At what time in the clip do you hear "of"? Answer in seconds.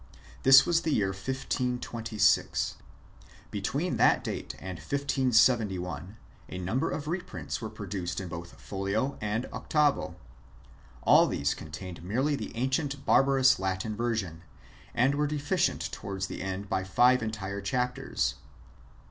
6.89-7.07